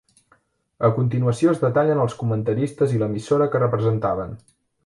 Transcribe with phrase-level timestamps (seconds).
[0.89, 4.39] A continuació es detallen els comentaristes i l'emissora que representaven.